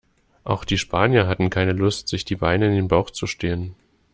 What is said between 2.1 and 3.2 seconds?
die Beine in den Bauch